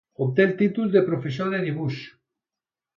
[0.25, 2.03] Obté el títol de Professor de dibuix.